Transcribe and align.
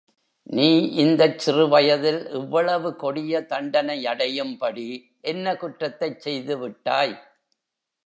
நீ 0.49 0.69
இந்தச் 0.95 1.39
சிறுவயதில் 1.39 2.31
இவ்வளவு 2.31 2.95
கொடிய 2.95 3.41
தண்டனையடையும்படி 3.49 4.87
என்ன 5.21 5.55
குற்றத்தைச் 5.55 6.21
செய்துவிட்டாய்? 6.27 7.15